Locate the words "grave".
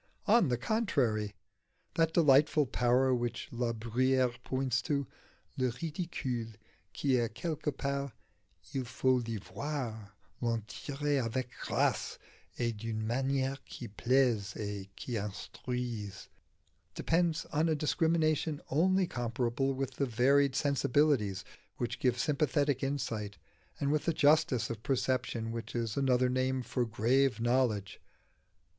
26.85-27.39